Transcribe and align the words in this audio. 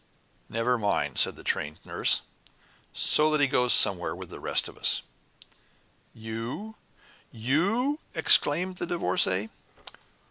"Never 0.49 0.79
mind," 0.79 1.19
said 1.19 1.35
the 1.35 1.43
Trained 1.43 1.79
Nurse, 1.85 2.23
"so 2.91 3.29
that 3.29 3.39
he 3.39 3.45
goes 3.45 3.71
somewhere 3.71 4.15
with 4.15 4.31
the 4.31 4.39
rest 4.39 4.67
of 4.67 4.75
us." 4.75 5.03
"You 6.11 6.75
YOU?" 7.31 7.99
exclaimed 8.15 8.77
the 8.77 8.87
Divorcée. 8.87 9.51